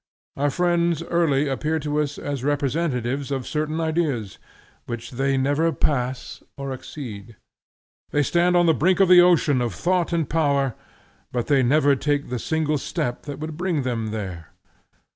Our 0.35 0.49
friends 0.49 1.03
early 1.03 1.47
appear 1.47 1.77
to 1.77 2.01
us 2.01 2.17
as 2.17 2.43
representatives 2.43 3.29
of 3.29 3.45
certain 3.45 3.79
ideas 3.79 4.39
which 4.87 5.11
they 5.11 5.37
never 5.37 5.71
pass 5.71 6.41
or 6.57 6.73
exceed. 6.73 7.35
They 8.09 8.23
stand 8.23 8.57
on 8.57 8.65
the 8.65 8.73
brink 8.73 8.99
of 8.99 9.09
the 9.09 9.21
ocean 9.21 9.61
of 9.61 9.75
thought 9.75 10.11
and 10.11 10.27
power, 10.27 10.73
but 11.31 11.45
they 11.45 11.61
never 11.61 11.95
take 11.95 12.29
the 12.29 12.39
single 12.39 12.79
step 12.79 13.27
that 13.27 13.37
would 13.37 13.57
bring 13.57 13.83
them 13.83 14.07
there. 14.07 14.53